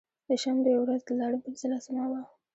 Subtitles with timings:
[0.27, 2.21] د شبې و رځ د لړم پنځلسمه وه.